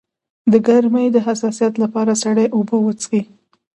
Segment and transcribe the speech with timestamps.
[0.51, 3.21] د ګرمۍ د حساسیت لپاره سړې اوبه وڅښئ